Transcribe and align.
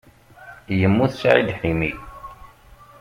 Yemmut 0.79 1.11
Saɛid 1.15 1.49
Ḥimi. 1.59 1.91